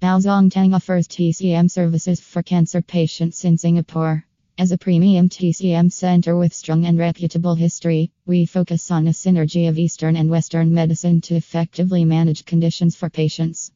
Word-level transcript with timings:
Bao 0.00 0.20
Zhong 0.22 0.48
Tang 0.48 0.74
offers 0.74 1.08
TCM 1.08 1.68
services 1.68 2.20
for 2.20 2.40
cancer 2.40 2.80
patients 2.80 3.44
in 3.44 3.58
Singapore. 3.58 4.24
As 4.56 4.70
a 4.70 4.78
premium 4.78 5.28
TCM 5.28 5.90
center 5.90 6.36
with 6.36 6.54
strong 6.54 6.86
and 6.86 6.96
reputable 6.96 7.56
history, 7.56 8.12
we 8.24 8.46
focus 8.46 8.92
on 8.92 9.08
a 9.08 9.10
synergy 9.10 9.68
of 9.68 9.76
Eastern 9.76 10.14
and 10.14 10.30
Western 10.30 10.72
medicine 10.72 11.20
to 11.22 11.34
effectively 11.34 12.04
manage 12.04 12.44
conditions 12.44 12.94
for 12.94 13.10
patients. 13.10 13.66